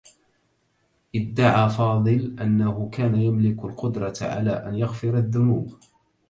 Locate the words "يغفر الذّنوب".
4.75-5.79